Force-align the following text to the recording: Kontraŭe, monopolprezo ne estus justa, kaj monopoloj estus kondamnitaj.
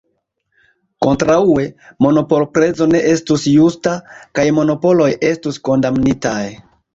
Kontraŭe, 1.05 1.65
monopolprezo 2.05 2.87
ne 2.93 3.01
estus 3.11 3.45
justa, 3.53 3.93
kaj 4.41 4.47
monopoloj 4.61 5.11
estus 5.31 5.63
kondamnitaj. 5.71 6.41